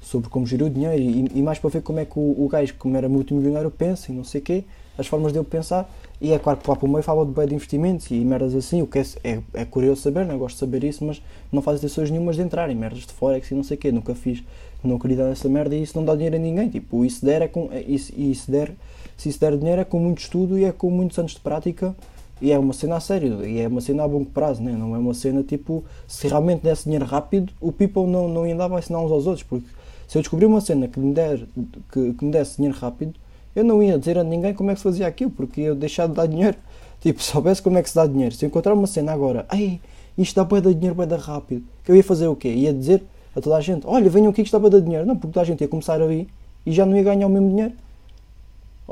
[0.00, 2.48] sobre como gerir o dinheiro e, e, mais para ver como é que o, o
[2.48, 4.64] gajo, como era multimilionário, pensa e não sei o quê,
[4.96, 5.90] as formas dele pensar.
[6.20, 8.54] E é claro que lá para o meio fala de bem de investimentos e merdas
[8.54, 10.38] assim, o que é, é, é curioso saber, não é?
[10.38, 13.50] gosto de saber isso, mas não faz intenções nenhumas de entrar em merdas de Forex
[13.50, 14.42] e não sei o quê, nunca fiz,
[14.82, 16.68] não queria dar essa merda e isso não dá dinheiro a ninguém.
[16.68, 18.72] Tipo, isso der é com, isso, isso der,
[19.16, 21.94] se isso der dinheiro é com muito estudo e é com muitos anos de prática
[22.40, 24.72] e é uma cena a sério, e é uma cena a longo prazo, né?
[24.72, 28.54] não é uma cena tipo, se realmente desse dinheiro rápido, o people não, não ia
[28.54, 29.66] andar a ensinar uns aos outros, porque
[30.06, 31.46] se eu descobrir uma cena que me, der,
[31.92, 33.14] que, que me desse dinheiro rápido,
[33.56, 36.06] eu não ia dizer a ninguém como é que se fazia aquilo, porque ia deixar
[36.06, 36.56] de dar dinheiro.
[37.00, 39.46] Tipo, se soubesse como é que se dá dinheiro, se eu encontrar uma cena agora,
[39.48, 39.80] ai,
[40.16, 42.48] isto dá para dar dinheiro, vai dar rápido, eu ia fazer o quê?
[42.48, 45.06] Ia dizer a toda a gente, olha, venham aqui que está para dar dinheiro.
[45.06, 46.26] Não, porque toda a gente ia começar a e
[46.66, 47.72] já não ia ganhar o mesmo dinheiro.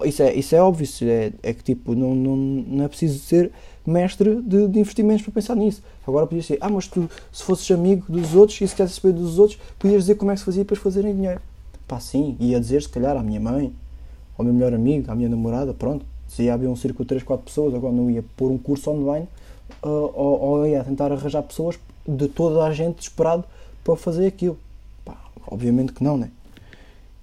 [0.04, 3.18] Isso é, isso é óbvio, isso é, é que tipo, não, não, não é preciso
[3.18, 3.50] ser
[3.86, 5.82] mestre de, de, investimentos para pensar nisso.
[6.06, 9.14] Agora podia ser, ah, mas tu, se fosses amigo dos outros e se quisesse saber
[9.14, 11.40] dos outros, podias dizer como é que se fazia para fazerem dinheiro.
[11.88, 13.72] Pá, sim, ia dizer se calhar à minha mãe,
[14.36, 16.04] ao meu melhor amigo, à minha namorada, pronto.
[16.28, 18.90] Se ia haver um círculo de 3, 4 pessoas, agora não ia pôr um curso
[18.90, 19.26] online
[19.82, 23.44] uh, ou, ou ia tentar arranjar pessoas de toda a gente desesperado
[23.86, 24.58] para fazer aquilo.
[25.04, 26.30] Pá, obviamente que não, né?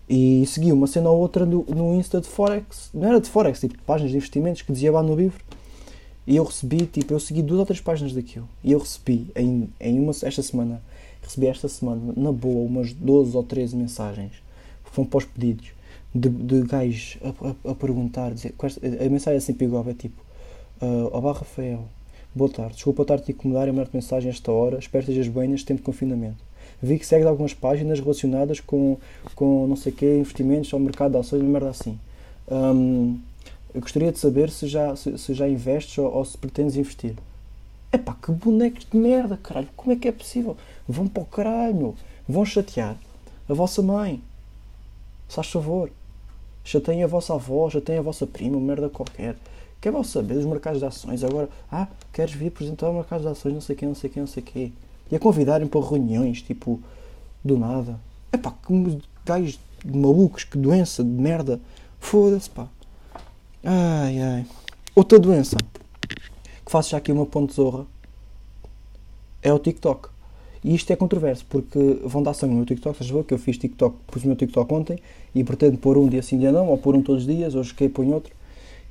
[0.10, 3.60] E segui uma cena ou outra no, no Insta de Forex, não era de Forex,
[3.60, 5.44] tipo páginas de investimentos que dizia lá no livro
[6.26, 8.48] e eu recebi, tipo, eu segui duas ou três páginas daquilo.
[8.64, 10.82] E eu recebi, em, em uma, esta semana,
[11.22, 14.32] recebi esta semana, na boa, umas 12 ou 13 mensagens.
[14.86, 15.72] Foram os pedidos.
[16.16, 20.22] De, de gajos a, a, a perguntar, dizer, a mensagem assim pegou, é tipo,
[20.80, 21.86] uh, Olá Rafael,
[22.36, 25.48] boa tarde, desculpa estar-te a incomodar e mandar-te mensagem esta hora, espero que estejas bem
[25.48, 26.38] neste tempo de confinamento.
[26.84, 28.98] Vi que segues algumas páginas relacionadas com,
[29.36, 31.98] com não sei o quê, investimentos ao mercado de ações, uma merda assim.
[32.52, 33.18] Um,
[33.74, 37.16] eu gostaria de saber se já, se, se já investes ou, ou, se pretendes investir.
[37.90, 39.70] Epá, que bonecos de merda, caralho.
[39.78, 40.58] Como é que é possível?
[40.86, 41.96] Vão para o caralho.
[42.28, 42.98] Vão chatear
[43.48, 44.22] a vossa mãe.
[45.30, 45.90] Faz favor.
[46.66, 49.38] Chateiem a vossa avó, chateiem a vossa prima, merda qualquer.
[49.80, 51.24] Quer vão saber dos mercados de ações.
[51.24, 54.22] Agora, ah, queres vir apresentar o mercado de ações, não sei quem, não sei quem,
[54.22, 54.72] não sei quê.
[55.12, 56.80] E a convidarem para reuniões, tipo,
[57.44, 58.00] do nada.
[58.32, 61.60] Epá, que gajos malucos, que doença de merda.
[62.00, 62.68] Foda-se, pá.
[63.64, 64.46] Ai, ai.
[64.96, 65.58] Outra doença
[66.66, 67.86] que faço já aqui uma ponte zorra
[69.42, 70.10] é o TikTok.
[70.64, 73.38] E isto é controverso, porque vão dar sangue no meu TikTok, a ver que eu
[73.38, 74.98] fiz TikTok, pus o meu TikTok ontem
[75.36, 77.74] e pretendo pôr um dia sim, dia não, ou pôr um todos os dias, hoje
[77.74, 78.34] que põe outro.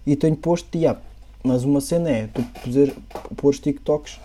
[0.06, 0.98] E tenho posto dia.
[1.42, 2.44] Mas uma cena é tu
[3.36, 4.20] pôr TikToks.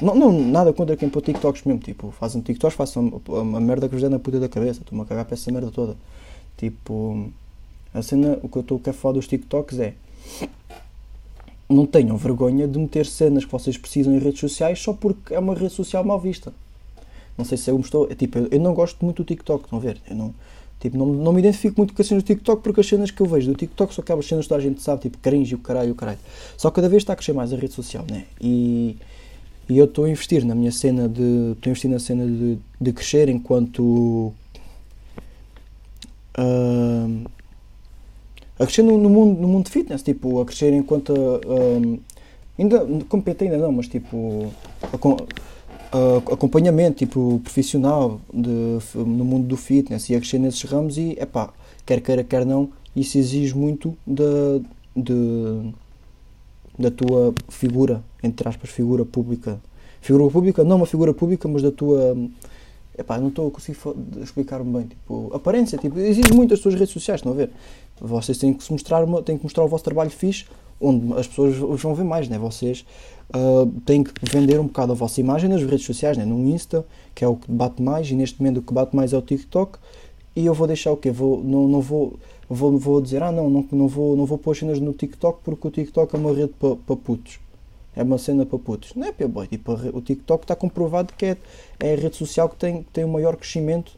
[0.00, 1.80] Não, não, nada contra quem pôr TikToks mesmo.
[1.80, 4.80] Tipo, fazem TikToks, façam a, a, a merda que vos der na puta da cabeça.
[4.80, 5.96] Estou-me a cagar para essa merda toda.
[6.56, 7.30] Tipo,
[7.94, 9.94] a cena, o que eu estou a falar dos TikToks é
[11.68, 15.38] não tenham vergonha de meter cenas que vocês precisam em redes sociais só porque é
[15.38, 16.52] uma rede social mal vista.
[17.36, 18.06] Não sei se eu me estou.
[18.10, 20.00] É, tipo, eu não gosto muito do TikTok, estão a ver?
[20.08, 20.34] Eu não,
[20.80, 23.20] tipo, não, não me identifico muito com as cenas do TikTok porque as cenas que
[23.20, 25.92] eu vejo do TikTok são aquelas cenas que a gente sabe, tipo cringe, o caralho,
[25.92, 26.18] o caralho.
[26.56, 28.24] Só cada vez está a crescer mais a rede social, né?
[28.40, 28.96] E,
[29.68, 31.52] e eu estou a investir na minha cena de.
[31.52, 34.32] Estou a investir na cena de, de crescer enquanto.
[36.38, 37.24] Uh,
[38.58, 41.12] a crescer no, no, mundo, no mundo fitness, tipo, a crescer enquanto.
[41.12, 41.98] Um,
[42.58, 44.52] ainda, como PT ainda não, mas tipo.
[44.82, 50.98] A, a, acompanhamento tipo, profissional de, no mundo do fitness e a crescer nesses ramos
[50.98, 51.52] e, epá,
[51.84, 54.60] quer queira, quer não, isso exige muito da,
[54.94, 55.72] de,
[56.78, 59.58] da tua figura, entre aspas, figura pública.
[60.00, 62.16] Figura pública, não uma figura pública, mas da tua.
[62.98, 63.78] Epá, não estou a conseguir
[64.22, 64.86] explicar-me bem.
[64.86, 67.50] Tipo, aparência, tipo, exige muito as tuas redes sociais, estão a ver?
[68.00, 70.44] Vocês têm que se mostrar, têm que mostrar o vosso trabalho fixe,
[70.80, 72.38] onde as pessoas os vão ver mais, né?
[72.38, 72.86] Vocês
[73.34, 76.24] uh, têm que vender um bocado a vossa imagem nas redes sociais, né?
[76.24, 79.12] No Insta, que é o que bate mais, e neste momento o que bate mais
[79.12, 79.78] é o TikTok.
[80.34, 81.10] E eu vou deixar o quê?
[81.10, 84.56] Vou, não, não vou, vou, vou dizer, ah não, não, não, vou, não vou pôr
[84.56, 87.38] cenas no TikTok porque o TikTok é uma rede para pa putos.
[87.94, 88.94] É uma cena para putos.
[88.94, 89.46] Não é, pia boy.
[89.46, 91.36] Tipo, o TikTok está comprovado que é,
[91.80, 93.92] é a rede social que tem, tem o maior crescimento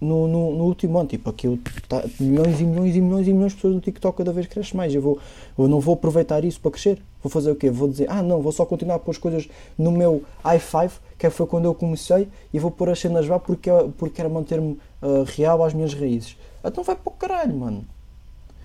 [0.00, 1.08] no, no, no, último ano.
[1.08, 4.32] Tipo, aquilo tá, milhões e milhões e milhões e milhões de pessoas no TikTok cada
[4.32, 4.92] vez cresce mais.
[4.92, 5.18] Eu, vou,
[5.56, 7.00] eu não vou aproveitar isso para crescer.
[7.22, 7.70] Vou fazer o quê?
[7.70, 11.30] Vou dizer, ah não, vou só continuar a pôr as coisas no meu i5, que
[11.30, 15.24] foi quando eu comecei, e vou pôr as cenas lá porque, porque era manter-me uh,
[15.24, 16.36] real às minhas raízes.
[16.64, 17.84] Então vai para o caralho, mano.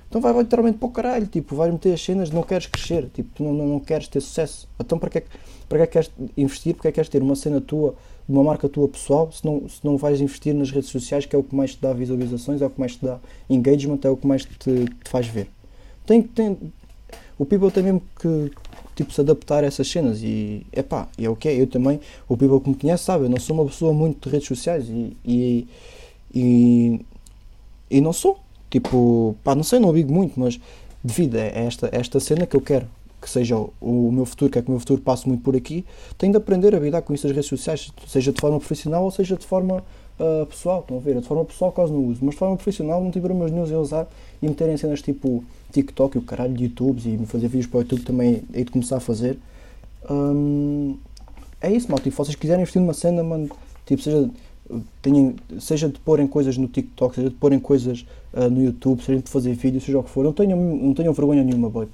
[0.08, 1.28] Então vai, literalmente para o caralho.
[1.28, 3.10] Tipo, vai meter as cenas, não queres crescer.
[3.14, 4.68] Tipo, não, não, não queres ter sucesso.
[4.80, 5.24] Então para que,
[5.68, 6.76] para que queres investir?
[6.76, 7.96] Porque é que queres ter uma cena tua
[8.28, 11.40] uma marca tua pessoal, se não, se não vais investir nas redes sociais, que é
[11.40, 13.20] o que mais te dá visualizações, é o que mais te dá
[13.50, 15.48] engagement, é o que mais te, te faz ver.
[16.06, 16.58] Tem, tem,
[17.40, 18.52] o people tem mesmo que
[18.96, 21.56] tipo, se adaptar a essas cenas e é pá, é o que é.
[21.56, 24.34] Eu também, o people que me conhece sabe, eu não sou uma pessoa muito de
[24.34, 25.68] redes sociais e, e,
[26.34, 27.02] e,
[27.90, 28.40] e não sou.
[28.70, 30.60] Tipo, pá, não sei, não digo muito, mas
[31.04, 32.88] devido a esta, a esta cena que eu quero
[33.22, 35.84] que seja o, meu futuro, que é que o meu futuro passe muito por aqui,
[36.18, 39.12] tenho de aprender a lidar com isso nas redes sociais, seja de forma profissional ou
[39.12, 39.84] seja de forma
[40.20, 40.82] uh, pessoal.
[40.82, 41.20] Estão a ver?
[41.20, 43.76] De forma pessoal, quase não uso, mas de forma profissional não tive problemas nenhum em
[43.76, 44.08] usar
[44.42, 47.82] e meterem cenas tipo TikTok e o caralho de YouTubes e fazer vídeos para o
[47.82, 49.38] YouTube também hei de começar a fazer.
[50.10, 50.98] Um,
[51.60, 52.00] é isso, mal.
[52.00, 53.50] Tipo, se vocês quiserem investir numa cena, mano,
[53.86, 54.30] tipo, seja,
[55.02, 59.22] tenham, seja de porem coisas no TikTok, seja de porem coisas uh, no YouTube, seja
[59.22, 61.88] de fazer vídeos, seja o que for, não tenham, não tenham vergonha nenhuma, boy.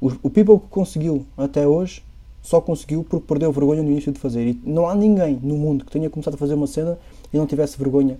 [0.00, 2.02] O, o People que conseguiu até hoje
[2.42, 4.46] só conseguiu porque perdeu vergonha no início de fazer.
[4.46, 6.98] E não há ninguém no mundo que tenha começado a fazer uma cena
[7.32, 8.18] e não tivesse vergonha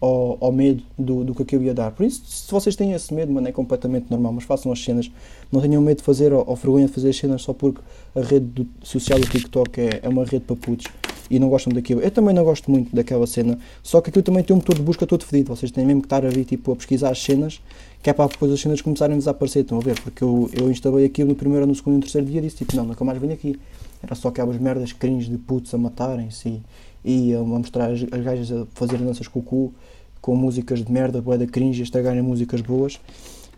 [0.00, 1.90] ou, ou medo do, do que aquilo ia dar.
[1.90, 5.10] Por isso, se vocês têm esse medo, mano, é completamente normal, mas façam as cenas.
[5.52, 7.80] Não tenham medo de fazer ou, ou vergonha de fazer as cenas só porque
[8.14, 10.86] a rede do, social do TikTok é, é uma rede para putos
[11.30, 12.00] e não gostam daquilo.
[12.00, 14.82] Eu também não gosto muito daquela cena, só que aquilo também tem um motor de
[14.82, 15.54] busca todo fedido.
[15.54, 17.60] Vocês têm mesmo que estar ali tipo, a pesquisar as cenas
[18.02, 20.00] que é para depois as cenas começarem a desaparecer, estão a ver?
[20.00, 22.58] Porque eu, eu instalei aquilo no primeiro, no segundo e no terceiro dia e disse
[22.58, 23.58] tipo, não, nunca mais venho aqui.
[24.02, 26.62] Era só aquelas merdas cringe de putos a matarem-se
[27.04, 29.74] e, e a mostrar as, as gajas a fazerem danças com o cu,
[30.20, 33.00] com músicas de merda, boeda cringe, a estragarem músicas boas.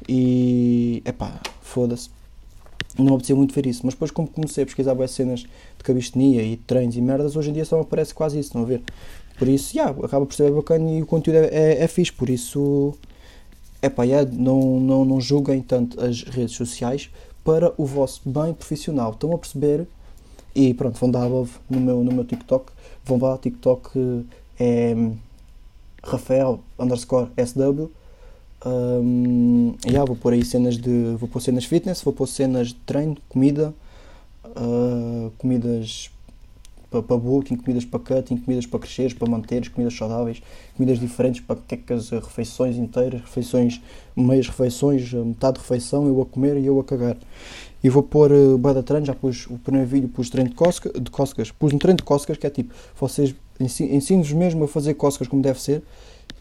[0.08, 2.08] E, epá, foda-se.
[2.96, 5.46] Não me apetecia muito ver isso, mas depois como comecei a pesquisar boas cenas
[5.80, 8.66] de cabistenia e treinos e merdas, hoje em dia só aparece quase isso, estão a
[8.66, 8.82] ver?
[9.38, 12.28] Por isso, yeah, acaba por ser bacana e o conteúdo é, é, é fixe, por
[12.28, 12.94] isso
[13.80, 13.90] é,
[14.32, 17.08] não, não, não julguem tanto as redes sociais
[17.42, 19.12] para o vosso bem profissional.
[19.12, 19.86] Estão a perceber?
[20.54, 22.70] E pronto, vão dar love no meu, no meu TikTok.
[23.02, 24.26] Vão lá, TikTok
[24.58, 24.94] é
[26.04, 27.90] Rafael underscore SW.
[28.66, 31.16] Um, yeah, vou pôr aí cenas de.
[31.18, 33.72] Vou pôr cenas fitness, vou pôr cenas de treino, comida,
[34.56, 36.10] uh, comidas
[36.90, 40.42] para, para bulking, comidas para cutting, comidas para cresceres, para manteres, comidas saudáveis,
[40.76, 43.80] comidas diferentes, para quecas, refeições inteiras, refeições,
[44.16, 47.16] meias refeições, metade de refeição, eu a comer e eu a cagar.
[47.82, 50.90] E vou pôr uh, bada treino, já pus o primeiro vídeo, pus treino de, cosca,
[51.00, 54.94] de cócegas, pus um treino de cócegas que é tipo, vocês ensino-vos mesmo a fazer
[54.94, 55.82] cócegas como deve ser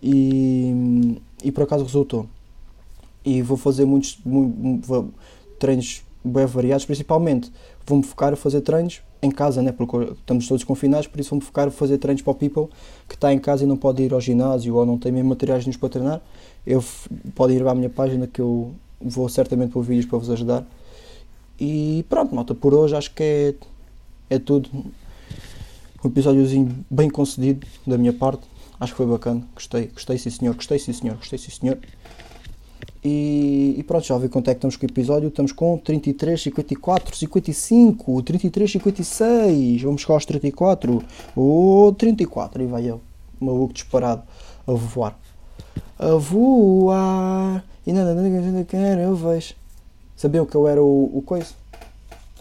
[0.01, 2.25] e, e por acaso resultou.
[3.23, 4.89] E vou fazer muitos, muitos
[5.59, 7.51] treinos bem variados, principalmente
[7.89, 9.71] vou-me focar a fazer treinos em casa, né?
[9.71, 12.67] porque estamos todos confinados, por isso vou-me focar a fazer treinos para o people
[13.07, 15.65] que está em casa e não pode ir ao ginásio ou não tem mesmo materiais
[15.65, 16.21] nenhum para treinar.
[16.65, 16.83] Eu
[17.33, 18.71] pode ir à minha página que eu
[19.01, 20.65] vou certamente pôr vídeos para vos ajudar.
[21.59, 23.55] E pronto, malta, por hoje acho que é,
[24.35, 24.69] é tudo.
[26.03, 28.43] Um episódiozinho bem concedido da minha parte.
[28.79, 29.41] Acho que foi bacana.
[29.53, 31.77] Gostei, gostei sim senhor, gostei sim senhor, gostei sim senhor.
[33.03, 35.29] E, e, pronto, já vi quanto é que estamos com o episódio.
[35.29, 39.81] Estamos com 33, 54, 55, 33, 56.
[39.83, 41.03] Vamos chegar aos 34.
[41.35, 42.61] Ou 34.
[42.61, 43.01] E vai eu,
[43.39, 44.23] maluco disparado,
[44.67, 45.17] a voar.
[45.97, 47.63] A voar.
[47.87, 49.55] E nada, nada, nada, nada, eu vejo.
[50.15, 51.53] Sabiam que eu era o, o coisa?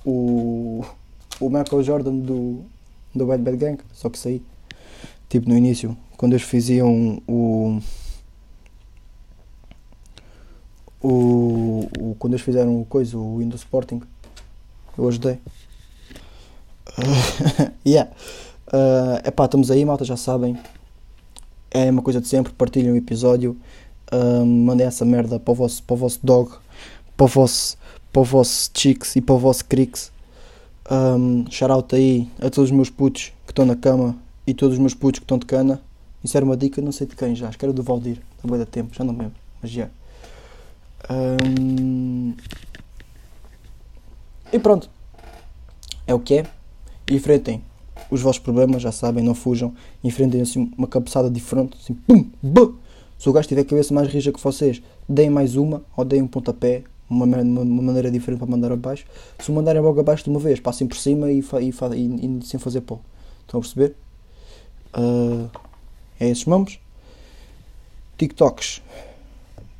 [0.04, 0.84] O,
[1.40, 2.64] o Michael Jordan do,
[3.14, 3.78] do Bad Bad Gang.
[3.92, 4.42] Só que saí.
[5.28, 7.80] Tipo no início, quando eles faziam o
[11.02, 14.02] o, o, quando eles fizeram o coisa, o Windows Sporting,
[14.96, 15.38] eu ajudei.
[17.86, 18.10] Yeah.
[18.66, 20.58] Uh, epá, estamos aí, malta, já sabem.
[21.70, 23.56] É uma coisa de sempre, partilhem o episódio.
[24.12, 26.50] Uh, mandem essa merda para o vosso, para o vosso dog,
[27.16, 27.78] para o vosso,
[28.12, 30.10] para o vosso chicks e para o vosso cricks.
[30.90, 34.80] Um, shout aí a todos os meus putos que estão na cama e todos os
[34.80, 35.80] meus putos que estão de cana.
[36.22, 38.48] Isso era uma dica, não sei de quem já, acho que era do Valdir, há
[38.48, 39.82] bem da tempo, já não me lembro, mas já.
[39.82, 39.97] Yeah.
[44.52, 44.90] E pronto.
[46.06, 46.46] É o que é.
[47.10, 47.62] Enfrentem
[48.10, 49.74] os vossos problemas, já sabem, não fujam.
[50.02, 52.74] Enfrentem assim uma cabeçada diferente, assim, pum, bum.
[53.18, 56.22] Se o gajo tiver a cabeça mais rija que vocês, deem mais uma ou deem
[56.22, 59.06] um pontapé, uma, uma, uma maneira diferente para mandar abaixo.
[59.38, 62.46] Se o mandarem logo abaixo de uma vez, passem por cima e, e, e, e
[62.46, 63.00] sem fazer pó.
[63.40, 63.94] Estão a perceber?
[64.96, 65.50] Uh,
[66.20, 66.78] é esses mamos.
[68.16, 68.82] TikToks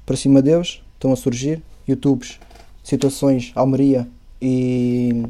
[0.04, 1.62] para cima deles estão a surgir.
[1.86, 2.38] YouTubes,
[2.82, 4.06] situações, Almeria
[4.42, 5.24] e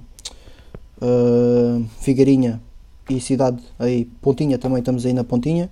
[1.00, 2.60] uh, Figueirinha
[3.08, 5.70] e cidade aí, Pontinha também estamos aí na Pontinha.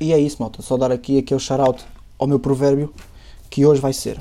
[0.00, 0.62] E é isso, malta.
[0.62, 1.84] Só dar aqui aquele shout-out
[2.18, 2.92] ao meu provérbio
[3.50, 4.18] que hoje vai ser.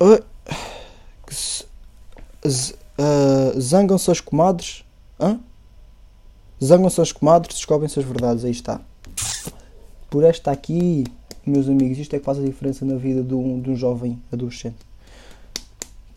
[0.00, 0.22] Uh,
[3.60, 4.84] Zangam-se as comadres.
[6.62, 8.44] Zangam-se as comadres, descobrem-se as verdades.
[8.44, 8.80] Aí está.
[10.08, 11.04] Por esta aqui,
[11.44, 14.22] meus amigos, isto é que faz a diferença na vida de um, de um jovem
[14.30, 14.76] adolescente.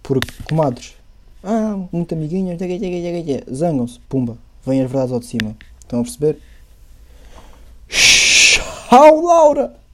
[0.03, 0.93] Porque, comadres,
[1.43, 2.59] ah, muito amiguinhos,
[3.51, 5.55] zangam-se, pumba, vêm as verdades ao de cima.
[5.79, 6.39] Estão a perceber?
[7.87, 9.84] Tchau, Laura!